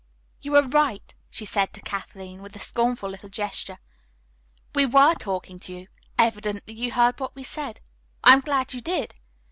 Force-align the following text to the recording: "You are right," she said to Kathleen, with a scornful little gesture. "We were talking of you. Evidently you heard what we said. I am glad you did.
"You 0.41 0.55
are 0.55 0.67
right," 0.67 1.13
she 1.29 1.45
said 1.45 1.73
to 1.73 1.81
Kathleen, 1.81 2.41
with 2.41 2.55
a 2.55 2.59
scornful 2.59 3.07
little 3.07 3.29
gesture. 3.29 3.77
"We 4.73 4.83
were 4.87 5.13
talking 5.13 5.57
of 5.57 5.69
you. 5.69 5.89
Evidently 6.17 6.73
you 6.73 6.91
heard 6.93 7.19
what 7.19 7.35
we 7.35 7.43
said. 7.43 7.81
I 8.23 8.33
am 8.33 8.39
glad 8.39 8.73
you 8.73 8.81
did. 8.81 9.13